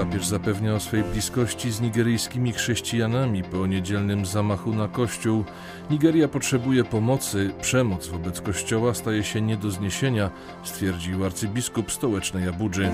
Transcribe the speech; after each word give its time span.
Papież 0.00 0.26
zapewnia 0.26 0.74
o 0.74 0.80
swej 0.80 1.04
bliskości 1.04 1.70
z 1.70 1.80
nigeryjskimi 1.80 2.52
chrześcijanami 2.52 3.42
po 3.42 3.66
niedzielnym 3.66 4.26
zamachu 4.26 4.72
na 4.74 4.88
kościół. 4.88 5.44
Nigeria 5.90 6.28
potrzebuje 6.28 6.84
pomocy, 6.84 7.50
przemoc 7.60 8.08
wobec 8.08 8.40
kościoła 8.40 8.94
staje 8.94 9.24
się 9.24 9.40
nie 9.40 9.56
do 9.56 9.70
zniesienia, 9.70 10.30
stwierdził 10.62 11.24
arcybiskup 11.24 11.92
stołecznej 11.92 12.48
Abudży. 12.48 12.90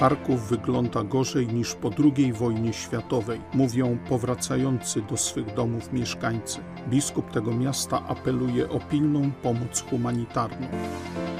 Charków 0.00 0.48
wygląda 0.48 1.04
gorzej 1.04 1.48
niż 1.48 1.74
po 1.74 1.90
II 2.16 2.32
wojnie 2.32 2.72
światowej, 2.72 3.40
mówią 3.54 3.98
powracający 4.08 5.02
do 5.02 5.16
swych 5.16 5.54
domów 5.54 5.92
mieszkańcy. 5.92 6.58
Biskup 6.88 7.30
tego 7.30 7.54
miasta 7.54 8.02
apeluje 8.08 8.68
o 8.68 8.80
pilną 8.80 9.30
pomoc 9.42 9.84
humanitarną. 9.90 10.66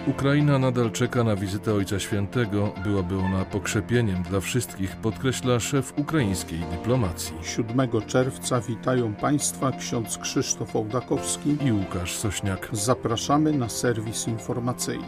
Ukraina 0.07 0.59
nadal 0.59 0.91
czeka 0.91 1.25
na 1.25 1.37
wizytę 1.37 1.75
Ojca 1.75 1.99
Świętego. 1.99 2.73
Byłaby 2.85 3.19
ona 3.19 3.45
pokrzepieniem 3.45 4.23
dla 4.23 4.41
wszystkich, 4.41 4.97
podkreśla 4.97 5.61
szef 5.61 5.99
ukraińskiej 5.99 6.59
dyplomacji. 6.59 7.37
7 7.43 7.89
czerwca 8.07 8.61
witają 8.61 9.15
Państwa 9.15 9.73
ksiądz 9.73 10.19
Krzysztof 10.19 10.77
Ołdakowski 10.77 11.57
i 11.67 11.73
Łukasz 11.73 12.17
Sośniak. 12.17 12.69
Zapraszamy 12.73 13.53
na 13.53 13.69
serwis 13.69 14.29
informacyjny. 14.29 15.07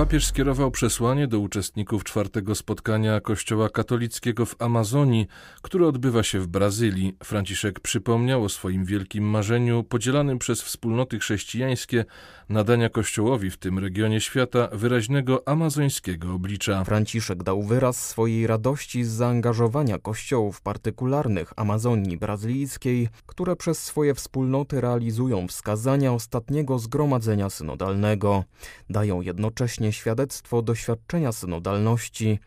Papież 0.00 0.26
skierował 0.26 0.70
przesłanie 0.70 1.26
do 1.26 1.38
uczestników 1.38 2.04
czwartego 2.04 2.54
spotkania 2.54 3.20
Kościoła 3.20 3.68
katolickiego 3.68 4.46
w 4.46 4.62
Amazonii, 4.62 5.26
które 5.62 5.86
odbywa 5.86 6.22
się 6.22 6.40
w 6.40 6.46
Brazylii. 6.46 7.16
Franciszek 7.24 7.80
przypomniał 7.80 8.44
o 8.44 8.48
swoim 8.48 8.84
wielkim 8.84 9.24
marzeniu, 9.24 9.84
podzielanym 9.84 10.38
przez 10.38 10.62
wspólnoty 10.62 11.18
chrześcijańskie, 11.18 12.04
nadania 12.48 12.88
Kościołowi 12.88 13.50
w 13.50 13.56
tym 13.56 13.78
regionie 13.78 14.20
świata 14.20 14.68
wyraźnego 14.72 15.48
amazońskiego 15.48 16.34
oblicza. 16.34 16.84
Franciszek 16.84 17.42
dał 17.42 17.62
wyraz 17.62 18.08
swojej 18.08 18.46
radości 18.46 19.04
z 19.04 19.08
zaangażowania 19.08 19.98
kościołów 19.98 20.60
partykularnych 20.60 21.52
Amazonii 21.56 22.16
brazylijskiej, 22.16 23.08
które 23.26 23.56
przez 23.56 23.82
swoje 23.82 24.14
wspólnoty 24.14 24.80
realizują 24.80 25.48
wskazania 25.48 26.12
ostatniego 26.12 26.78
zgromadzenia 26.78 27.50
synodalnego. 27.50 28.44
Dają 28.90 29.20
jednocześnie 29.20 29.89
świadectwo 29.92 30.62
doświadczenia 30.62 31.32
synodalności 31.32 32.38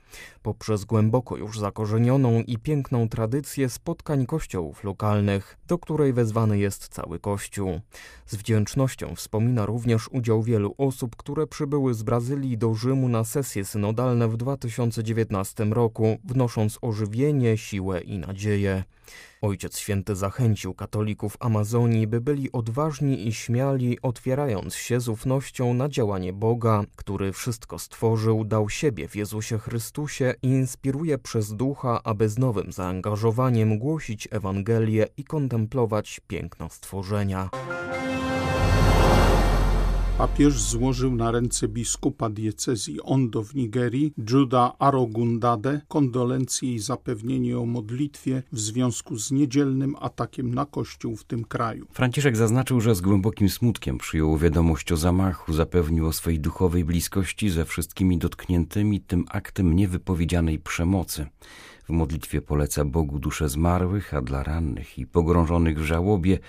poprzez 0.44 0.86
głęboko 0.86 1.38
już 1.38 1.60
zakorzenioną 1.60 2.42
i 2.48 2.58
piękną 2.58 3.10
tradycję 3.10 3.70
spotkań 3.70 4.26
kościołów 4.26 4.84
lokalnych, 4.84 5.58
do 5.68 5.78
której 5.78 6.14
wezwany 6.14 6.60
jest 6.60 6.88
cały 6.88 7.20
Kościół. 7.20 7.80
Z 8.26 8.36
wdzięcznością 8.36 9.16
wspomina 9.16 9.66
również 9.66 10.10
udział 10.12 10.44
wielu 10.44 10.76
osób, 10.78 11.16
które 11.16 11.48
przybyły 11.48 11.94
z 11.94 12.04
Brazylii 12.04 12.58
do 12.58 12.74
Rzymu 12.74 13.10
na 13.10 13.24
sesje 13.24 13.66
synodalne 13.66 14.28
w 14.28 14.38
2019 14.38 15.66
roku, 15.66 16.18
wnosząc 16.24 16.80
ożywienie, 16.82 17.58
siłę 17.58 18.02
i 18.02 18.20
nadzieję. 18.20 18.84
Ojciec 19.44 19.78
Święty 19.78 20.16
zachęcił 20.16 20.74
katolików 20.74 21.38
Amazonii, 21.40 22.08
by 22.08 22.22
byli 22.22 22.52
odważni 22.52 23.28
i 23.28 23.34
śmiali, 23.34 24.02
otwierając 24.02 24.76
się 24.76 25.00
z 25.00 25.10
ufnością 25.10 25.74
na 25.74 25.90
działanie 25.90 26.34
Boga, 26.34 26.84
który 26.96 27.34
wszystko 27.34 27.80
stworzył, 27.80 28.46
dał 28.46 28.70
siebie 28.70 29.08
w 29.08 29.16
Jezusie 29.16 29.58
Chrystusie 29.58 30.33
inspiruje 30.42 31.18
przez 31.18 31.56
ducha, 31.56 32.04
aby 32.04 32.30
z 32.30 32.38
nowym 32.38 32.72
zaangażowaniem 32.72 33.80
głosić 33.80 34.28
Ewangelię 34.32 35.08
i 35.18 35.24
kontemplować 35.24 36.22
piękno 36.28 36.70
stworzenia. 36.70 37.50
Papież 40.24 40.62
złożył 40.62 41.16
na 41.16 41.32
ręce 41.32 41.68
biskupa 41.68 42.30
diecezji 42.30 43.02
Ondo 43.02 43.44
w 43.44 43.56
Nigerii, 43.56 44.14
Juda 44.30 44.74
Arogundade, 44.80 45.82
kondolencje 45.88 46.74
i 46.74 46.80
zapewnienie 46.80 47.60
o 47.60 47.66
modlitwie 47.66 48.44
w 48.52 48.60
związku 48.60 49.18
z 49.18 49.32
niedzielnym 49.32 49.96
atakiem 50.00 50.54
na 50.54 50.66
kościół 50.66 51.16
w 51.16 51.24
tym 51.24 51.44
kraju. 51.46 51.88
Franciszek 51.92 52.38
zaznaczył, 52.38 52.82
że 52.82 52.96
z 52.96 53.02
głębokim 53.02 53.50
smutkiem 53.50 53.98
przyjął 53.98 54.38
wiadomość 54.38 54.92
o 54.92 54.98
zamachu, 54.98 55.54
zapewnił 55.54 56.08
o 56.08 56.14
swojej 56.14 56.40
duchowej 56.40 56.86
bliskości 56.86 57.50
ze 57.50 57.66
wszystkimi 57.66 58.18
dotkniętymi 58.18 59.02
tym 59.02 59.26
aktem 59.30 59.76
niewypowiedzianej 59.76 60.60
przemocy. 60.60 61.26
W 61.86 61.90
modlitwie 61.90 62.42
poleca 62.42 62.86
Bogu 62.86 63.20
dusze 63.20 63.50
zmarłych, 63.50 64.14
a 64.14 64.22
dla 64.22 64.44
rannych 64.44 65.00
i 65.00 65.06
pogrążonych 65.06 65.80
w 65.80 65.84
żałobie 65.84 66.40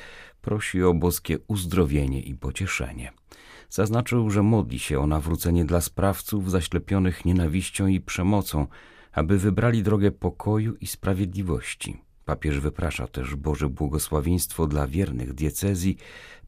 prosi 0.40 0.82
o 0.82 0.94
boskie 0.94 1.38
uzdrowienie 1.48 2.20
i 2.20 2.34
pocieszenie. 2.34 3.12
Zaznaczył, 3.74 4.30
że 4.30 4.42
modli 4.42 4.78
się 4.78 5.00
o 5.00 5.06
nawrócenie 5.06 5.64
dla 5.64 5.80
sprawców 5.80 6.50
zaślepionych 6.50 7.24
nienawiścią 7.24 7.86
i 7.86 8.00
przemocą, 8.00 8.66
aby 9.12 9.38
wybrali 9.38 9.82
drogę 9.82 10.10
pokoju 10.10 10.74
i 10.74 10.86
sprawiedliwości. 10.86 12.00
Papież 12.24 12.60
wyprasza 12.60 13.06
też 13.06 13.34
Boże 13.36 13.68
błogosławieństwo 13.68 14.66
dla 14.66 14.86
wiernych 14.86 15.32
diecezji, 15.32 15.96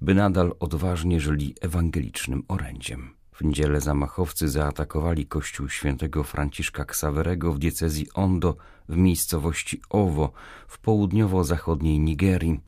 by 0.01 0.15
nadal 0.15 0.55
odważnie 0.61 1.21
żyli 1.21 1.55
ewangelicznym 1.61 2.43
orędziem. 2.49 3.15
W 3.33 3.45
niedzielę 3.45 3.81
zamachowcy 3.81 4.49
zaatakowali 4.49 5.27
kościół 5.27 5.69
świętego 5.69 6.25
Franciszka 6.25 6.85
Ksawerego 6.85 7.53
w 7.53 7.59
diecezji 7.59 8.07
Ondo 8.15 8.57
w 8.89 8.97
miejscowości 8.97 9.81
Owo 9.91 10.33
w 10.69 10.79
południowo-zachodniej 10.79 12.01
Nigerii. 12.01 12.61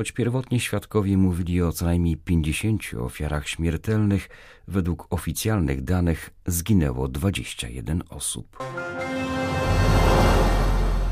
Choć 0.00 0.12
pierwotnie 0.12 0.60
świadkowie 0.60 1.16
mówili 1.16 1.62
o 1.62 1.72
co 1.72 1.84
najmniej 1.84 2.16
50 2.16 2.82
ofiarach 3.00 3.48
śmiertelnych, 3.48 4.28
według 4.68 5.06
oficjalnych 5.10 5.84
danych 5.84 6.30
zginęło 6.46 7.08
21 7.08 8.02
osób. 8.10 8.58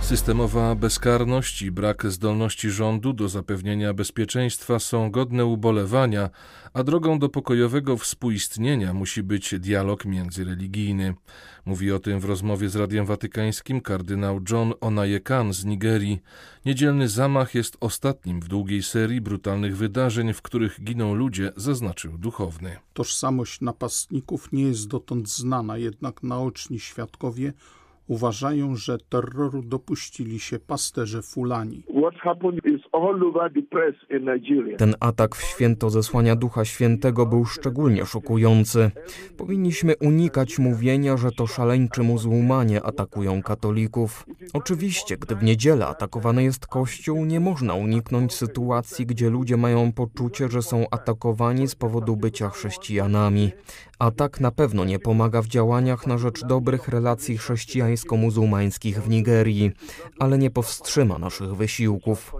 Systemowa 0.08 0.74
bezkarność 0.74 1.62
i 1.62 1.70
brak 1.70 2.10
zdolności 2.10 2.70
rządu 2.70 3.12
do 3.12 3.28
zapewnienia 3.28 3.94
bezpieczeństwa 3.94 4.78
są 4.78 5.10
godne 5.10 5.46
ubolewania, 5.46 6.30
a 6.72 6.82
drogą 6.82 7.18
do 7.18 7.28
pokojowego 7.28 7.96
współistnienia 7.96 8.94
musi 8.94 9.22
być 9.22 9.54
dialog 9.58 10.04
międzyreligijny. 10.04 11.14
Mówi 11.66 11.92
o 11.92 11.98
tym 11.98 12.20
w 12.20 12.24
rozmowie 12.24 12.68
z 12.68 12.76
Radiem 12.76 13.06
Watykańskim 13.06 13.80
kardynał 13.80 14.40
John 14.50 14.72
Onayekan 14.80 15.52
z 15.52 15.64
Nigerii. 15.64 16.22
Niedzielny 16.66 17.08
zamach 17.08 17.54
jest 17.54 17.76
ostatnim 17.80 18.40
w 18.40 18.48
długiej 18.48 18.82
serii 18.82 19.20
brutalnych 19.20 19.76
wydarzeń, 19.76 20.32
w 20.32 20.42
których 20.42 20.84
giną 20.84 21.14
ludzie, 21.14 21.52
zaznaczył 21.56 22.18
duchowny. 22.18 22.76
Tożsamość 22.92 23.60
napastników 23.60 24.52
nie 24.52 24.62
jest 24.62 24.88
dotąd 24.88 25.28
znana, 25.28 25.78
jednak 25.78 26.22
naoczni 26.22 26.80
świadkowie 26.80 27.52
uważają, 28.08 28.76
że 28.76 28.98
terroru 28.98 29.62
dopuścili 29.62 30.38
się 30.38 30.58
pasterze 30.58 31.22
Fulani. 31.22 31.82
Ten 34.76 34.94
atak 35.00 35.36
w 35.36 35.42
święto 35.42 35.90
zesłania 35.90 36.36
Ducha 36.36 36.64
Świętego 36.64 37.26
był 37.26 37.44
szczególnie 37.44 38.06
szokujący. 38.06 38.90
Powinniśmy 39.36 39.96
unikać 40.00 40.58
mówienia, 40.58 41.16
że 41.16 41.30
to 41.32 41.46
szaleńczy 41.46 42.02
muzułmanie 42.02 42.82
atakują 42.82 43.42
katolików. 43.42 44.26
Oczywiście, 44.52 45.16
gdy 45.16 45.36
w 45.36 45.42
niedzielę 45.42 45.86
atakowany 45.86 46.42
jest 46.42 46.66
kościół, 46.66 47.24
nie 47.24 47.40
można 47.40 47.74
uniknąć 47.74 48.34
sytuacji, 48.34 49.06
gdzie 49.06 49.30
ludzie 49.30 49.56
mają 49.56 49.92
poczucie, 49.92 50.48
że 50.48 50.62
są 50.62 50.84
atakowani 50.90 51.68
z 51.68 51.74
powodu 51.74 52.16
bycia 52.16 52.48
chrześcijanami. 52.48 53.50
Atak 53.98 54.40
na 54.40 54.50
pewno 54.50 54.84
nie 54.84 54.98
pomaga 54.98 55.42
w 55.42 55.46
działaniach 55.46 56.06
na 56.06 56.18
rzecz 56.18 56.44
dobrych 56.44 56.88
relacji 56.88 57.38
chrześcijańsko-muzułmańskich 57.38 59.02
w 59.02 59.08
Nigerii, 59.08 59.70
ale 60.18 60.38
nie 60.38 60.50
powstrzyma 60.50 61.18
naszych 61.18 61.54
wysiłków. 61.54 62.34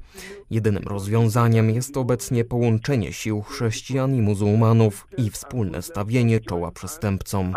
Jedynym 0.51 0.83
rozwiązaniem 0.83 1.71
jest 1.71 1.97
obecnie 1.97 2.45
połączenie 2.45 3.13
sił 3.13 3.43
chrześcijan 3.43 4.15
i 4.15 4.23
muzułmanów 4.23 5.09
i 5.17 5.31
wspólne 5.31 5.83
stawienie 5.83 6.41
czoła 6.41 6.71
przestępcom. 6.71 7.55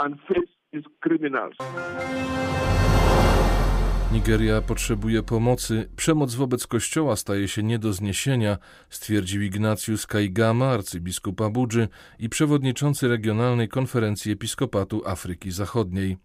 Nigeria 4.13 4.62
potrzebuje 4.62 5.24
pomocy. 5.24 5.90
Przemoc 5.96 6.36
wobec 6.36 6.68
kościoła 6.68 7.16
staje 7.16 7.48
się 7.48 7.63
nie 7.63 7.80
do 7.80 7.94
zniesienia, 7.94 8.58
stwierdził 8.90 9.42
Ignatius 9.42 10.08
Kaigama, 10.08 10.69
arcybiskup 10.69 11.42
Abudży 11.42 11.88
i 12.19 12.30
przewodniczący 12.30 13.08
Regionalnej 13.08 13.69
Konferencji 13.69 14.31
Episkopatu 14.31 15.02
Afryki 15.06 15.52
Zachodniej. 15.52 16.18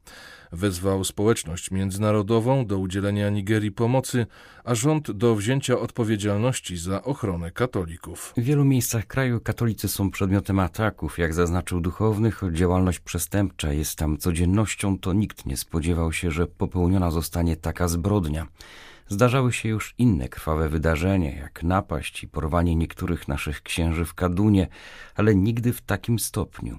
Wezwał 0.52 1.04
społeczność 1.04 1.70
międzynarodową 1.70 2.66
do 2.66 2.78
udzielenia 2.78 3.30
Nigerii 3.30 3.72
pomocy, 3.72 4.26
a 4.64 4.74
rząd 4.74 5.10
do 5.10 5.34
wzięcia 5.34 5.78
odpowiedzialności 5.78 6.76
za 6.76 7.02
ochronę 7.02 7.50
katolików. 7.50 8.34
W 8.36 8.42
wielu 8.42 8.64
miejscach 8.64 9.06
kraju 9.06 9.40
katolicy 9.40 9.88
są 9.88 10.10
przedmiotem 10.10 10.58
ataków. 10.58 11.18
Jak 11.18 11.34
zaznaczył 11.34 11.80
duchowny, 11.80 12.30
choć 12.30 12.56
działalność 12.56 13.00
przestępcza 13.00 13.72
jest 13.72 13.98
tam 13.98 14.18
codziennością, 14.18 14.98
to 14.98 15.12
nikt 15.12 15.46
nie 15.46 15.56
spodziewał 15.56 16.12
się, 16.12 16.30
że 16.30 16.46
popełniona 16.46 17.10
zostanie 17.10 17.56
taka 17.56 17.88
zbrodnia. 17.88 18.46
Zdarzały 19.08 19.52
się 19.52 19.68
już 19.68 19.94
inne 19.98 20.28
krwawe 20.28 20.68
wydarzenia, 20.68 21.36
jak 21.36 21.62
napaść 21.62 22.22
i 22.22 22.28
porwanie 22.28 22.76
niektórych 22.76 23.28
naszych 23.28 23.62
księży 23.62 24.04
w 24.04 24.14
Kadunie, 24.14 24.68
ale 25.14 25.34
nigdy 25.34 25.72
w 25.72 25.80
takim 25.80 26.18
stopniu. 26.18 26.78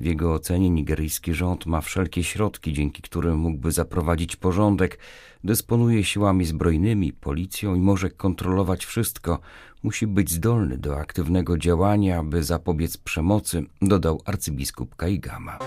W 0.00 0.04
jego 0.04 0.34
ocenie 0.34 0.70
nigeryjski 0.70 1.34
rząd 1.34 1.66
ma 1.66 1.80
wszelkie 1.80 2.24
środki, 2.24 2.72
dzięki 2.72 3.02
którym 3.02 3.38
mógłby 3.38 3.72
zaprowadzić 3.72 4.36
porządek, 4.36 4.98
dysponuje 5.44 6.04
siłami 6.04 6.44
zbrojnymi, 6.44 7.12
policją 7.12 7.74
i 7.74 7.80
może 7.80 8.10
kontrolować 8.10 8.84
wszystko. 8.84 9.38
Musi 9.82 10.06
być 10.06 10.30
zdolny 10.30 10.78
do 10.78 10.98
aktywnego 10.98 11.58
działania, 11.58 12.18
aby 12.18 12.42
zapobiec 12.42 12.96
przemocy, 12.96 13.64
dodał 13.82 14.22
arcybiskup 14.24 14.96
Kaigama. 14.96 15.58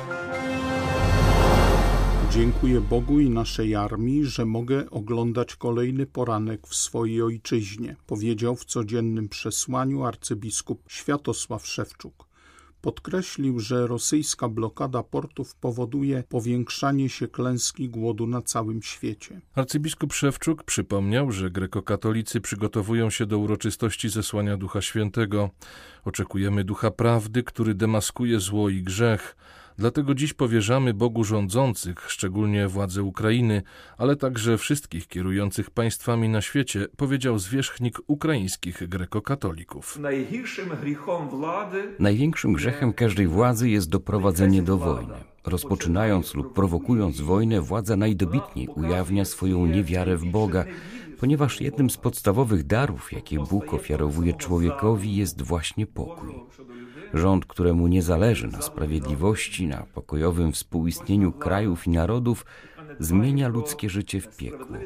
Dziękuję 2.32 2.82
Bogu 2.82 3.20
i 3.20 3.30
naszej 3.30 3.76
armii, 3.76 4.26
że 4.26 4.46
mogę 4.46 4.90
oglądać 4.90 5.56
kolejny 5.56 6.06
poranek 6.06 6.68
w 6.68 6.76
swojej 6.76 7.22
ojczyźnie, 7.22 7.96
powiedział 8.08 8.56
w 8.56 8.66
codziennym 8.66 9.30
przesłaniu 9.30 10.04
arcybiskup 10.04 10.84
Światosław 10.88 11.68
Szewczuk. 11.68 12.28
Podkreślił, 12.82 13.60
że 13.60 13.88
rosyjska 13.88 14.50
blokada 14.50 15.04
portów 15.04 15.56
powoduje 15.56 16.24
powiększanie 16.30 17.10
się 17.10 17.28
klęski 17.28 17.90
głodu 17.90 18.28
na 18.28 18.42
całym 18.42 18.82
świecie. 18.84 19.42
Arcybiskup 19.56 20.14
Szewczuk 20.14 20.64
przypomniał, 20.64 21.32
że 21.32 21.52
grekokatolicy 21.52 22.42
przygotowują 22.42 23.10
się 23.10 23.26
do 23.26 23.40
uroczystości 23.40 24.10
zesłania 24.10 24.58
Ducha 24.58 24.82
Świętego. 24.82 25.50
Oczekujemy 26.06 26.64
Ducha 26.64 26.92
Prawdy, 26.92 27.44
który 27.44 27.74
demaskuje 27.74 28.40
zło 28.40 28.70
i 28.70 28.84
grzech 28.84 29.36
Dlatego 29.78 30.16
dziś 30.16 30.34
powierzamy 30.34 30.94
Bogu 30.94 31.24
rządzących, 31.24 32.12
szczególnie 32.12 32.68
władze 32.68 33.04
Ukrainy, 33.04 33.62
ale 33.98 34.16
także 34.16 34.58
wszystkich 34.58 35.08
kierujących 35.08 35.72
państwami 35.72 36.30
na 36.30 36.42
świecie, 36.42 36.88
powiedział 36.98 37.40
zwierzchnik 37.40 38.00
ukraińskich 38.08 38.88
grekokatolików. 38.88 40.00
Największym 42.00 42.54
grzechem 42.54 42.94
każdej 42.94 43.28
władzy 43.28 43.70
jest 43.70 43.90
doprowadzenie 43.90 44.64
do 44.64 44.78
wojny. 44.78 45.14
Rozpoczynając 45.46 46.34
lub 46.34 46.54
prowokując 46.54 47.22
wojnę, 47.22 47.62
władza 47.62 47.96
najdobitniej 47.96 48.68
ujawnia 48.68 49.26
swoją 49.26 49.66
niewiarę 49.66 50.18
w 50.18 50.26
Boga, 50.26 50.66
ponieważ 51.20 51.62
jednym 51.62 51.90
z 51.90 51.98
podstawowych 51.98 52.64
darów, 52.64 53.14
jakie 53.14 53.40
Bóg 53.40 53.74
ofiarowuje 53.74 54.34
człowiekowi, 54.34 55.16
jest 55.16 55.42
właśnie 55.42 55.88
pokój. 55.88 56.34
Rząd, 57.14 57.46
któremu 57.46 57.88
nie 57.88 58.02
zależy 58.02 58.48
na 58.48 58.62
sprawiedliwości, 58.62 59.68
na 59.68 59.86
pokojowym 59.94 60.52
współistnieniu 60.52 61.32
krajów 61.32 61.88
i 61.88 61.90
narodów, 61.90 62.46
zmienia 63.00 63.48
ludzkie 63.48 63.90
życie 63.90 64.22
w 64.22 64.38
piekło. 64.38 64.78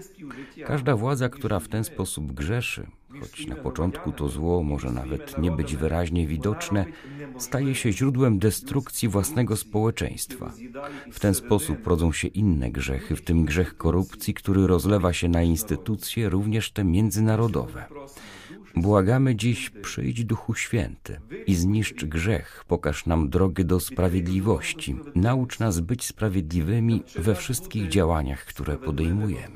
Każda 0.65 0.95
władza, 0.95 1.29
która 1.29 1.59
w 1.59 1.67
ten 1.67 1.83
sposób 1.83 2.31
grzeszy, 2.31 2.87
choć 3.19 3.47
na 3.47 3.55
początku 3.55 4.11
to 4.11 4.29
zło 4.29 4.63
może 4.63 4.91
nawet 4.91 5.37
nie 5.37 5.51
być 5.51 5.75
wyraźnie 5.75 6.27
widoczne, 6.27 6.85
staje 7.37 7.75
się 7.75 7.91
źródłem 7.91 8.39
destrukcji 8.39 9.07
własnego 9.07 9.57
społeczeństwa. 9.57 10.53
W 11.11 11.19
ten 11.19 11.33
sposób 11.33 11.87
rodzą 11.87 12.11
się 12.11 12.27
inne 12.27 12.71
grzechy, 12.71 13.15
w 13.15 13.21
tym 13.21 13.45
grzech 13.45 13.77
korupcji, 13.77 14.33
który 14.33 14.67
rozlewa 14.67 15.13
się 15.13 15.29
na 15.29 15.43
instytucje, 15.43 16.29
również 16.29 16.71
te 16.71 16.83
międzynarodowe. 16.83 17.85
Błagamy 18.75 19.35
dziś, 19.35 19.69
przyjdź 19.69 20.25
Duchu 20.25 20.55
Święty 20.55 21.19
i 21.47 21.55
zniszcz 21.55 22.05
grzech, 22.05 22.63
pokaż 22.67 23.05
nam 23.05 23.29
drogę 23.29 23.63
do 23.63 23.79
sprawiedliwości. 23.79 24.95
Naucz 25.15 25.59
nas 25.59 25.79
być 25.79 26.05
sprawiedliwymi 26.05 27.03
we 27.15 27.35
wszystkich 27.35 27.87
działaniach, 27.87 28.45
które 28.45 28.77
podejmujemy. 28.77 29.55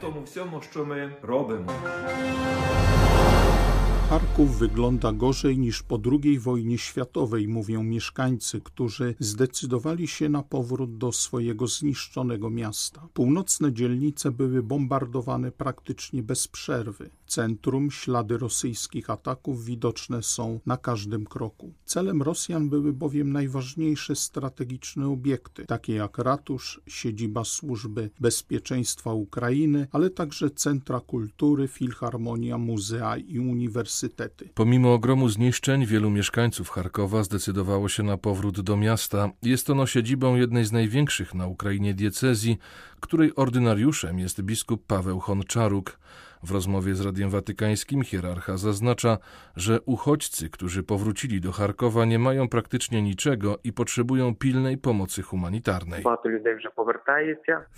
Charków 4.35 4.57
wygląda 4.57 5.11
gorzej 5.11 5.57
niż 5.57 5.83
po 5.83 5.99
II 6.11 6.39
wojnie 6.39 6.77
światowej, 6.77 7.47
mówią 7.47 7.83
mieszkańcy, 7.83 8.61
którzy 8.61 9.15
zdecydowali 9.19 10.07
się 10.07 10.29
na 10.29 10.43
powrót 10.43 10.97
do 10.97 11.11
swojego 11.11 11.67
zniszczonego 11.67 12.49
miasta. 12.49 13.07
Północne 13.13 13.73
dzielnice 13.73 14.31
były 14.31 14.63
bombardowane 14.63 15.51
praktycznie 15.51 16.23
bez 16.23 16.47
przerwy 16.47 17.09
centrum 17.27 17.91
ślady 17.91 18.37
rosyjskich 18.37 19.09
ataków 19.09 19.65
widoczne 19.65 20.23
są 20.23 20.59
na 20.65 20.77
każdym 20.77 21.25
kroku. 21.25 21.73
Celem 21.85 22.21
Rosjan 22.21 22.69
były 22.69 22.93
bowiem 22.93 23.31
najważniejsze 23.31 24.15
strategiczne 24.15 25.07
obiekty, 25.07 25.65
takie 25.65 25.93
jak 25.93 26.17
ratusz, 26.17 26.81
siedziba 26.87 27.43
służby 27.43 28.09
bezpieczeństwa 28.19 29.13
Ukrainy, 29.13 29.87
ale 29.91 30.09
także 30.09 30.49
centra 30.49 30.99
kultury, 30.99 31.67
filharmonia, 31.67 32.57
muzea 32.57 33.17
i 33.17 33.39
uniwersytety. 33.39 34.24
Pomimo 34.53 34.93
ogromu 34.93 35.29
zniszczeń, 35.29 35.85
wielu 35.85 36.09
mieszkańców 36.09 36.69
Charkowa 36.69 37.23
zdecydowało 37.23 37.89
się 37.89 38.03
na 38.03 38.17
powrót 38.17 38.61
do 38.61 38.77
miasta. 38.77 39.29
Jest 39.43 39.69
ono 39.69 39.87
siedzibą 39.87 40.35
jednej 40.35 40.65
z 40.65 40.71
największych 40.71 41.33
na 41.33 41.47
Ukrainie 41.47 41.93
diecezji, 41.93 42.57
której 42.99 43.35
ordynariuszem 43.35 44.19
jest 44.19 44.41
biskup 44.41 44.85
Paweł 44.87 45.19
Honczaruk. 45.19 45.99
W 46.45 46.51
rozmowie 46.51 46.95
z 46.95 47.01
Radiem 47.01 47.29
Watykańskim 47.29 48.03
hierarcha 48.03 48.57
zaznacza, 48.57 49.17
że 49.55 49.81
uchodźcy, 49.81 50.49
którzy 50.49 50.83
powrócili 50.83 51.41
do 51.41 51.51
Charkowa, 51.51 52.05
nie 52.05 52.19
mają 52.19 52.49
praktycznie 52.49 53.01
niczego 53.01 53.57
i 53.63 53.73
potrzebują 53.73 54.35
pilnej 54.35 54.77
pomocy 54.77 55.21
humanitarnej. 55.21 56.03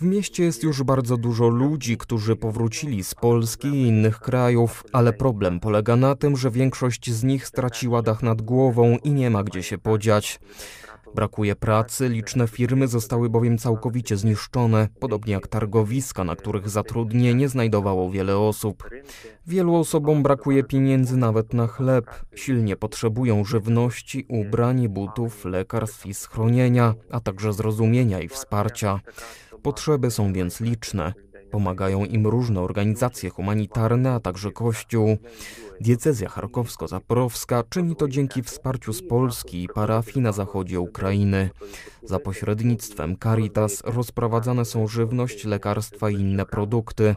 W 0.00 0.02
mieście 0.02 0.44
jest 0.44 0.62
już 0.62 0.82
bardzo 0.82 1.16
dużo 1.16 1.48
ludzi, 1.48 1.96
którzy 1.96 2.36
powrócili 2.36 3.04
z 3.04 3.14
Polski 3.14 3.68
i 3.68 3.86
innych 3.86 4.20
krajów, 4.20 4.84
ale 4.92 5.12
problem 5.12 5.60
polega 5.60 5.96
na 5.96 6.14
tym, 6.14 6.36
że 6.36 6.50
większość 6.50 7.10
z 7.10 7.24
nich 7.24 7.46
straciła 7.46 8.02
dach 8.02 8.22
nad 8.22 8.42
głową 8.42 8.96
i 9.04 9.10
nie 9.10 9.30
ma 9.30 9.42
gdzie 9.44 9.62
się 9.62 9.78
podziać. 9.78 10.40
Brakuje 11.14 11.56
pracy, 11.56 12.08
liczne 12.08 12.48
firmy 12.48 12.88
zostały 12.88 13.30
bowiem 13.30 13.58
całkowicie 13.58 14.16
zniszczone, 14.16 14.88
podobnie 15.00 15.32
jak 15.32 15.48
targowiska, 15.48 16.24
na 16.24 16.36
których 16.36 16.68
zatrudnienie 16.68 17.48
znajdowało 17.48 18.10
wiele 18.10 18.38
osób. 18.38 18.90
Wielu 19.46 19.74
osobom 19.74 20.22
brakuje 20.22 20.64
pieniędzy 20.64 21.16
nawet 21.16 21.54
na 21.54 21.66
chleb, 21.66 22.06
silnie 22.34 22.76
potrzebują 22.76 23.44
żywności, 23.44 24.26
ubrań, 24.28 24.88
butów, 24.88 25.44
lekarstw 25.44 26.06
i 26.06 26.14
schronienia, 26.14 26.94
a 27.10 27.20
także 27.20 27.52
zrozumienia 27.52 28.20
i 28.20 28.28
wsparcia. 28.28 29.00
Potrzeby 29.62 30.10
są 30.10 30.32
więc 30.32 30.60
liczne. 30.60 31.12
Pomagają 31.50 32.04
im 32.04 32.26
różne 32.26 32.60
organizacje 32.60 33.30
humanitarne, 33.30 34.12
a 34.12 34.20
także 34.20 34.52
Kościół. 34.52 35.16
Diecezja 35.80 36.28
charkowsko-zaporowska 36.28 37.64
czyni 37.70 37.96
to 37.96 38.08
dzięki 38.08 38.42
wsparciu 38.42 38.92
z 38.92 39.02
Polski 39.02 39.62
i 39.62 39.68
parafii 39.68 40.20
na 40.20 40.32
zachodzie 40.32 40.80
Ukrainy. 40.80 41.50
Za 42.02 42.18
pośrednictwem 42.18 43.16
Caritas 43.22 43.82
rozprowadzane 43.84 44.64
są 44.64 44.86
żywność, 44.86 45.44
lekarstwa 45.44 46.10
i 46.10 46.14
inne 46.14 46.46
produkty. 46.46 47.16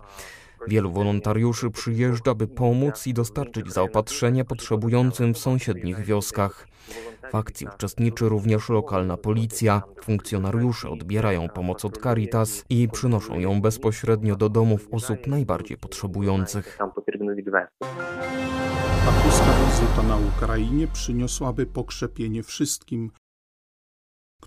Wielu 0.68 0.92
wolontariuszy 0.92 1.72
przyjeżdża, 1.72 2.36
by 2.36 2.48
pomóc 2.48 3.08
i 3.08 3.14
dostarczyć 3.14 3.74
zaopatrzenie 3.74 4.46
potrzebującym 4.46 5.34
w 5.34 5.38
sąsiednich 5.38 6.00
wioskach. 6.00 6.68
W 7.32 7.36
akcji 7.36 7.68
uczestniczy 7.76 8.30
również 8.30 8.70
lokalna 8.70 9.18
policja. 9.18 9.82
Funkcjonariusze 10.02 10.90
odbierają 10.90 11.50
pomoc 11.50 11.86
od 11.86 11.98
Caritas 11.98 12.66
i 12.70 12.88
przynoszą 12.90 13.40
ją 13.40 13.62
bezpośrednio 13.62 14.36
do 14.36 14.50
domów 14.50 14.88
osób 14.92 15.28
najbardziej 15.28 15.78
potrzebujących. 15.78 16.78
Papuska 19.06 19.46
wizyta 19.66 20.04
na 20.04 20.18
Ukrainie 20.18 20.88
przyniosłaby 20.88 21.66
pokrzepienie 21.66 22.44
wszystkim, 22.44 23.12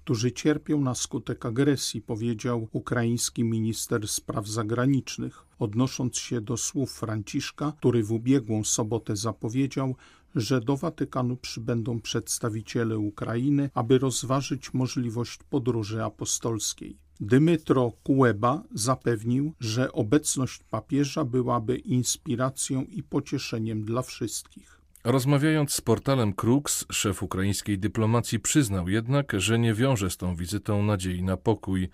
którzy 0.04 0.32
cierpią 0.32 0.80
na 0.80 0.94
skutek 0.94 1.46
agresji, 1.46 2.02
powiedział 2.02 2.68
ukraiński 2.72 3.44
minister 3.44 4.08
spraw 4.08 4.48
zagranicznych, 4.48 5.46
odnosząc 5.58 6.18
się 6.18 6.40
do 6.40 6.56
słów 6.56 6.92
Franciszka, 6.92 7.72
który 7.78 8.04
w 8.04 8.12
ubiegłą 8.12 8.64
sobotę 8.64 9.16
zapowiedział, 9.16 9.96
że 10.34 10.60
do 10.60 10.76
Watykanu 10.76 11.36
przybędą 11.36 12.00
przedstawiciele 12.00 12.98
Ukrainy, 12.98 13.70
aby 13.74 13.98
rozważyć 13.98 14.74
możliwość 14.74 15.38
podróży 15.50 16.04
apostolskiej. 16.04 16.98
Dymitro 17.20 17.92
Kuleba 18.02 18.62
zapewnił, 18.74 19.52
że 19.60 19.92
obecność 19.92 20.62
papieża 20.70 21.24
byłaby 21.24 21.76
inspiracją 21.76 22.82
i 22.82 23.02
pocieszeniem 23.02 23.84
dla 23.84 24.02
wszystkich. 24.02 24.73
Rozmawiając 25.04 25.72
z 25.72 25.80
portalem 25.80 26.32
Krux, 26.32 26.84
szef 26.92 27.22
ukraińskiej 27.22 27.78
dyplomacji 27.78 28.40
przyznał 28.40 28.88
jednak, 28.88 29.32
że 29.36 29.58
nie 29.58 29.74
wiąże 29.74 30.10
z 30.10 30.16
tą 30.16 30.36
wizytą 30.36 30.82
nadziei 30.82 31.22
na 31.22 31.36
pokój. 31.36 31.88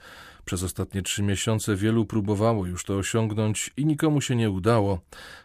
Przez 0.50 0.62
ostatnie 0.62 1.02
trzy 1.02 1.22
miesiące 1.22 1.76
wielu 1.76 2.06
próbowało 2.06 2.66
już 2.66 2.84
to 2.84 2.96
osiągnąć 2.96 3.70
i 3.76 3.86
nikomu 3.86 4.20
się 4.20 4.36
nie 4.36 4.50
udało. 4.50 5.00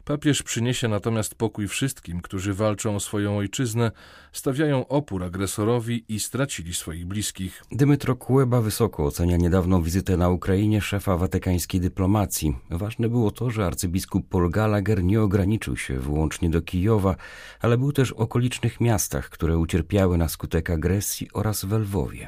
Papież 0.06 0.44
przyniesie 0.44 0.88
natomiast 0.88 1.36
pokój 1.36 1.68
wszystkim, 1.68 2.22
którzy 2.22 2.54
walczą 2.54 2.96
o 2.96 3.00
swoją 3.00 3.38
ojczyznę, 3.38 3.92
stawiają 4.32 4.88
opór 4.88 5.24
agresorowi 5.24 6.06
i 6.10 6.20
stracili 6.20 6.74
swoich 6.74 7.06
bliskich. 7.06 7.64
Dymitro 7.72 8.16
Kuleba 8.16 8.62
wysoko 8.62 9.06
ocenia 9.06 9.38
niedawną 9.38 9.82
wizytę 9.82 10.18
na 10.18 10.30
Ukrainie 10.30 10.82
szefa 10.82 11.18
watykańskiej 11.18 11.82
dyplomacji. 11.82 12.56
Ważne 12.70 13.10
było 13.10 13.32
to, 13.32 13.50
że 13.50 13.66
arcybiskup 13.66 14.30
Paul 14.30 14.50
Gallagher 14.50 15.04
nie 15.04 15.22
ograniczył 15.22 15.78
się 15.78 16.00
wyłącznie 16.00 16.50
do 16.50 16.62
Kijowa, 16.62 17.16
ale 17.60 17.78
był 17.78 17.92
też 17.92 18.14
w 18.14 18.18
okolicznych 18.18 18.82
miastach, 18.82 19.30
które 19.30 19.58
ucierpiały 19.58 20.18
na 20.18 20.30
skutek 20.30 20.70
agresji 20.70 21.28
oraz 21.34 21.66
w 21.66 21.72
Lwowie. 21.72 22.28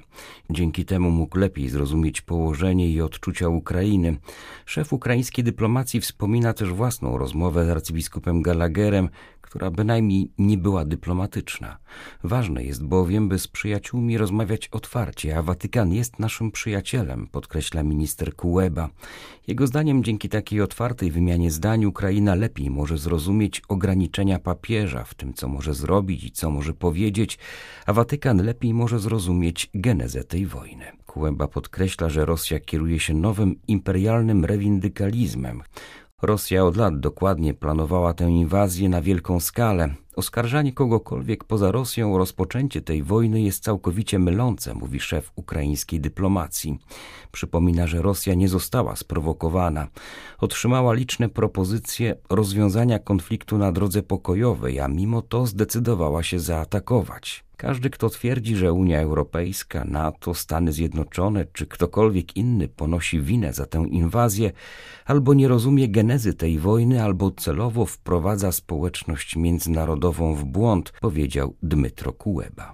Dzięki 0.49 0.85
temu 0.85 1.11
mógł 1.11 1.37
lepiej 1.37 1.69
zrozumieć 1.69 2.21
położenie 2.21 2.66
i 2.73 3.01
odczucia 3.01 3.49
Ukrainy. 3.49 4.17
Szef 4.65 4.93
ukraińskiej 4.93 5.43
dyplomacji 5.43 6.01
wspomina 6.01 6.53
też 6.53 6.69
własną 6.69 7.17
rozmowę 7.17 7.65
z 7.65 7.69
arcybiskupem 7.69 8.41
Gallagherem, 8.41 9.09
która 9.47 9.71
bynajmniej 9.71 10.31
nie 10.37 10.57
była 10.57 10.85
dyplomatyczna. 10.85 11.77
Ważne 12.23 12.63
jest 12.63 12.83
bowiem, 12.83 13.29
by 13.29 13.39
z 13.39 13.47
przyjaciółmi 13.47 14.17
rozmawiać 14.17 14.67
otwarcie, 14.67 15.37
a 15.37 15.41
Watykan 15.41 15.93
jest 15.93 16.19
naszym 16.19 16.51
przyjacielem, 16.51 17.27
podkreśla 17.27 17.83
minister 17.83 18.35
Kueba. 18.35 18.89
Jego 19.47 19.67
zdaniem 19.67 20.03
dzięki 20.03 20.29
takiej 20.29 20.61
otwartej 20.61 21.11
wymianie 21.11 21.51
zdań 21.51 21.85
Ukraina 21.85 22.35
lepiej 22.35 22.69
może 22.69 22.97
zrozumieć 22.97 23.61
ograniczenia 23.67 24.39
papieża 24.39 25.03
w 25.03 25.15
tym, 25.15 25.33
co 25.33 25.47
może 25.47 25.73
zrobić 25.73 26.23
i 26.23 26.31
co 26.31 26.51
może 26.51 26.73
powiedzieć, 26.73 27.39
a 27.85 27.93
Watykan 27.93 28.45
lepiej 28.45 28.73
może 28.73 28.99
zrozumieć 28.99 29.69
genezę 29.73 30.23
tej 30.23 30.45
wojny. 30.45 30.85
Kueba 31.17 31.47
podkreśla, 31.47 32.09
że 32.09 32.25
Rosja 32.25 32.59
kieruje 32.59 32.99
się 32.99 33.13
nowym 33.13 33.55
imperialnym 33.67 34.45
rewindykalizmem. 34.45 35.63
Rosja 36.21 36.65
od 36.65 36.77
lat 36.77 36.99
dokładnie 36.99 37.53
planowała 37.53 38.13
tę 38.13 38.29
inwazję 38.29 38.89
na 38.89 39.01
wielką 39.01 39.39
skalę. 39.39 39.95
Oskarżanie 40.17 40.73
kogokolwiek 40.73 41.43
poza 41.43 41.71
Rosją 41.71 42.15
o 42.15 42.17
rozpoczęcie 42.17 42.81
tej 42.81 43.03
wojny 43.03 43.41
jest 43.41 43.63
całkowicie 43.63 44.19
mylące, 44.19 44.73
mówi 44.73 44.99
szef 44.99 45.31
ukraińskiej 45.35 45.99
dyplomacji. 46.01 46.79
Przypomina, 47.31 47.87
że 47.87 48.01
Rosja 48.01 48.33
nie 48.33 48.49
została 48.49 48.95
sprowokowana. 48.95 49.87
Otrzymała 50.39 50.93
liczne 50.93 51.29
propozycje 51.29 52.15
rozwiązania 52.29 52.99
konfliktu 52.99 53.57
na 53.57 53.71
drodze 53.71 54.03
pokojowej, 54.03 54.79
a 54.79 54.87
mimo 54.87 55.21
to 55.21 55.45
zdecydowała 55.45 56.23
się 56.23 56.39
zaatakować. 56.39 57.47
Każdy, 57.57 57.89
kto 57.89 58.09
twierdzi, 58.09 58.55
że 58.55 58.73
Unia 58.73 59.01
Europejska, 59.01 59.85
NATO, 59.85 60.33
Stany 60.33 60.73
Zjednoczone 60.73 61.45
czy 61.53 61.65
ktokolwiek 61.65 62.37
inny 62.37 62.67
ponosi 62.67 63.21
winę 63.21 63.53
za 63.53 63.65
tę 63.65 63.85
inwazję, 63.91 64.51
albo 65.05 65.33
nie 65.33 65.47
rozumie 65.47 65.89
genezy 65.89 66.33
tej 66.33 66.59
wojny, 66.59 67.03
albo 67.03 67.31
celowo 67.31 67.85
wprowadza 67.85 68.51
społeczność 68.51 69.35
międzynarodową 69.35 70.06
w 70.11 70.45
błąd, 70.45 70.93
powiedział 71.01 71.55
Dmytro 71.63 72.13
Kuleba. 72.13 72.71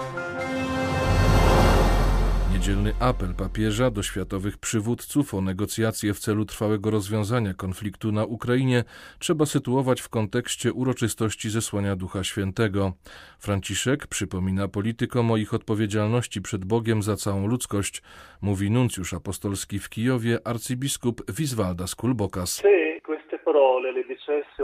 Niedzielny 2.53 2.93
apel 2.99 3.33
papieża 3.33 3.91
do 3.91 4.03
światowych 4.03 4.57
przywódców 4.57 5.33
o 5.33 5.41
negocjacje 5.41 6.13
w 6.13 6.19
celu 6.19 6.45
trwałego 6.45 6.91
rozwiązania 6.91 7.53
konfliktu 7.53 8.11
na 8.11 8.25
Ukrainie 8.25 8.83
trzeba 9.19 9.45
sytuować 9.45 10.01
w 10.01 10.09
kontekście 10.09 10.73
uroczystości 10.73 11.49
zesłania 11.49 11.95
Ducha 11.95 12.23
Świętego. 12.23 12.93
Franciszek 13.39 14.07
przypomina 14.07 14.67
politykom 14.67 15.31
o 15.31 15.37
ich 15.37 15.53
odpowiedzialności 15.53 16.41
przed 16.41 16.65
Bogiem 16.65 17.03
za 17.03 17.15
całą 17.15 17.47
ludzkość, 17.47 18.01
mówi 18.41 18.71
nuncjusz 18.71 19.13
apostolski 19.13 19.79
w 19.79 19.89
Kijowie 19.89 20.47
arcybiskup 20.47 21.31
Wiswaldas 21.31 21.95
Kulbokas. 21.95 22.61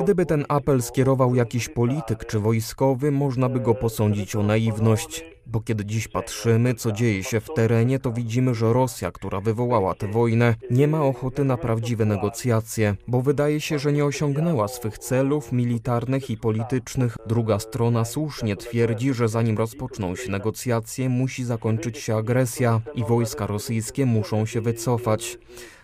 Gdyby 0.02 0.26
ten 0.26 0.46
apel 0.50 0.82
skierował 0.82 1.36
jakiś 1.36 1.70
polityk 1.70 2.26
czy 2.26 2.40
wojskowy, 2.40 3.12
można 3.12 3.50
by 3.50 3.60
go 3.60 3.76
posądzić 3.76 4.36
o 4.36 4.44
naiwność, 4.44 5.26
bo 5.46 5.62
kiedy 5.62 5.86
dziś 5.86 6.08
patrzymy, 6.08 6.74
co 6.74 6.92
dzieje 6.92 7.24
się 7.24 7.40
w 7.40 7.54
terenie, 7.54 8.00
to 8.00 8.12
widzimy, 8.12 8.56
że 8.56 8.74
Rosja, 8.74 9.12
która 9.12 9.42
wywołała 9.42 9.96
tę 9.96 10.08
wojnę, 10.08 10.56
nie 10.72 10.88
ma 10.88 11.02
ochoty 11.02 11.44
na 11.44 11.58
prawdziwe 11.58 12.06
negocjacje, 12.06 12.96
bo 13.08 13.22
wydaje 13.22 13.62
się, 13.62 13.80
że 13.80 13.94
nie 13.94 14.06
osiągnęła 14.06 14.68
swych 14.68 14.98
celów 14.98 15.52
militarnych 15.52 16.30
i 16.30 16.38
politycznych. 16.38 17.18
Druga 17.26 17.60
strona 17.60 18.06
słusznie 18.06 18.56
twierdzi, 18.56 19.14
że 19.14 19.28
zanim 19.28 19.58
rozpoczną 19.58 20.16
się 20.16 20.32
negocjacje, 20.32 21.10
musi 21.10 21.44
zakończyć 21.44 21.98
się 21.98 22.16
agresja 22.16 22.82
i 22.96 23.04
wojska 23.04 23.48
rosyjskie 23.48 24.06
muszą 24.06 24.46
się 24.46 24.62
wycofać. 24.62 25.38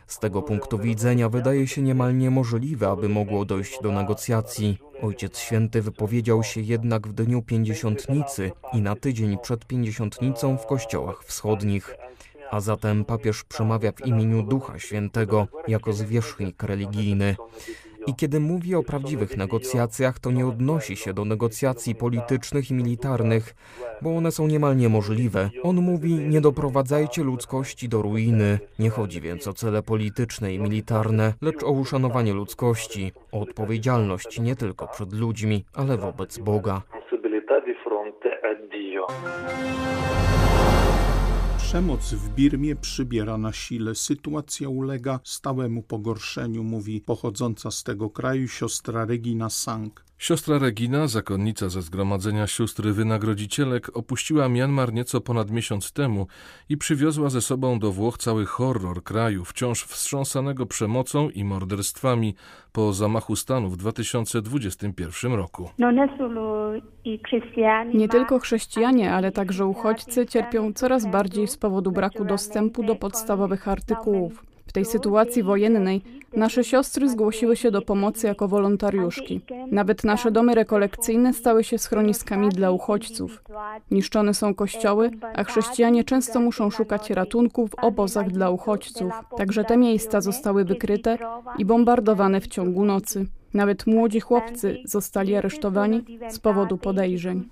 Z 0.07 0.19
tego 0.19 0.41
punktu 0.41 0.77
widzenia 0.77 1.29
wydaje 1.29 1.67
się 1.67 1.81
niemal 1.81 2.17
niemożliwe, 2.17 2.87
aby 2.89 3.09
mogło 3.09 3.45
dojść 3.45 3.81
do 3.81 3.91
negocjacji. 3.91 4.77
Ojciec 5.01 5.39
Święty 5.39 5.81
wypowiedział 5.81 6.43
się 6.43 6.61
jednak 6.61 7.07
w 7.07 7.13
dniu 7.13 7.41
pięćdziesiątnicy 7.41 8.51
i 8.73 8.81
na 8.81 8.95
tydzień 8.95 9.37
przed 9.37 9.65
pięćdziesiątnicą 9.65 10.57
w 10.57 10.65
kościołach 10.65 11.23
wschodnich. 11.23 11.95
A 12.51 12.59
zatem 12.59 13.05
papież 13.05 13.43
przemawia 13.43 13.91
w 13.91 14.05
imieniu 14.05 14.43
Ducha 14.43 14.79
Świętego 14.79 15.47
jako 15.67 15.93
zwierzchnik 15.93 16.63
religijny. 16.63 17.35
I 18.07 18.15
kiedy 18.15 18.39
mówi 18.39 18.75
o 18.75 18.83
prawdziwych 18.83 19.37
negocjacjach, 19.37 20.19
to 20.19 20.31
nie 20.31 20.47
odnosi 20.47 20.95
się 20.95 21.13
do 21.13 21.25
negocjacji 21.25 21.95
politycznych 21.95 22.71
i 22.71 22.73
militarnych, 22.73 23.55
bo 24.01 24.17
one 24.17 24.31
są 24.31 24.47
niemal 24.47 24.77
niemożliwe. 24.77 25.49
On 25.63 25.75
mówi: 25.75 26.13
Nie 26.13 26.41
doprowadzajcie 26.41 27.23
ludzkości 27.23 27.89
do 27.89 28.01
ruiny. 28.01 28.59
Nie 28.79 28.89
chodzi 28.89 29.21
więc 29.21 29.47
o 29.47 29.53
cele 29.53 29.83
polityczne 29.83 30.53
i 30.53 30.59
militarne, 30.59 31.33
lecz 31.41 31.63
o 31.63 31.71
uszanowanie 31.71 32.33
ludzkości, 32.33 33.11
o 33.31 33.39
odpowiedzialność 33.39 34.39
nie 34.39 34.55
tylko 34.55 34.87
przed 34.87 35.13
ludźmi, 35.13 35.65
ale 35.73 35.97
wobec 35.97 36.37
Boga. 36.37 36.81
Przemoc 41.75 42.13
w 42.13 42.29
Birmie 42.29 42.75
przybiera 42.75 43.37
na 43.37 43.53
sile. 43.53 43.95
Sytuacja 43.95 44.69
ulega 44.69 45.19
stałemu 45.23 45.83
pogorszeniu, 45.83 46.63
mówi 46.63 47.01
pochodząca 47.01 47.71
z 47.71 47.83
tego 47.83 48.09
kraju 48.09 48.47
siostra 48.47 49.05
Regina 49.05 49.49
Sang. 49.49 50.05
Siostra 50.17 50.59
Regina, 50.59 51.07
zakonnica 51.07 51.69
ze 51.69 51.81
Zgromadzenia 51.81 52.47
Sióstr 52.47 52.83
Wynagrodzicielek, 52.83 53.97
opuściła 53.97 54.49
Mianmar 54.49 54.93
nieco 54.93 55.21
ponad 55.21 55.51
miesiąc 55.51 55.91
temu 55.91 56.27
i 56.69 56.77
przywiozła 56.77 57.29
ze 57.29 57.41
sobą 57.41 57.79
do 57.79 57.91
Włoch 57.91 58.17
cały 58.17 58.45
horror 58.45 59.03
kraju, 59.03 59.45
wciąż 59.45 59.83
wstrząsanego 59.83 60.65
przemocą 60.65 61.29
i 61.29 61.43
morderstwami 61.43 62.35
po 62.71 62.93
zamachu 62.93 63.35
stanu 63.35 63.69
w 63.69 63.77
2021 63.77 65.33
roku. 65.33 65.69
Nie 67.93 68.09
tylko 68.09 68.39
chrześcijanie, 68.39 69.13
ale 69.13 69.31
także 69.31 69.65
uchodźcy 69.65 70.25
cierpią 70.25 70.73
coraz 70.73 71.11
bardziej 71.11 71.47
z 71.47 71.57
powodu 71.57 71.91
braku 71.91 72.25
dostępu 72.25 72.83
do 72.83 72.95
podstawowych 72.95 73.67
artykułów. 73.67 74.54
Tej 74.75 74.85
sytuacji 74.85 75.43
wojennej 75.43 76.01
nasze 76.33 76.63
siostry 76.63 77.09
zgłosiły 77.09 77.55
się 77.55 77.71
do 77.71 77.81
pomocy 77.81 78.27
jako 78.27 78.47
wolontariuszki. 78.47 79.41
Nawet 79.71 80.03
nasze 80.03 80.31
domy 80.31 80.55
rekolekcyjne 80.55 81.33
stały 81.33 81.63
się 81.63 81.77
schroniskami 81.77 82.49
dla 82.49 82.71
uchodźców. 82.71 83.43
Niszczone 83.91 84.33
są 84.33 84.55
kościoły, 84.55 85.11
a 85.35 85.43
chrześcijanie 85.43 86.03
często 86.03 86.39
muszą 86.39 86.69
szukać 86.69 87.09
ratunku 87.09 87.67
w 87.67 87.75
obozach 87.75 88.31
dla 88.31 88.49
uchodźców. 88.49 89.13
Także 89.37 89.63
te 89.63 89.77
miejsca 89.77 90.21
zostały 90.21 90.65
wykryte 90.65 91.17
i 91.57 91.65
bombardowane 91.65 92.41
w 92.41 92.47
ciągu 92.47 92.85
nocy. 92.85 93.25
Nawet 93.53 93.87
młodzi 93.87 94.19
chłopcy 94.19 94.77
zostali 94.85 95.35
aresztowani 95.35 96.05
z 96.29 96.39
powodu 96.39 96.77
podejrzeń. 96.77 97.49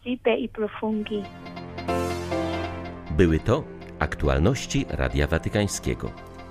Były 3.18 3.40
to 3.40 3.64
aktualności 4.00 4.86
Radia 4.90 5.28
Watykańskiego. 5.28 6.33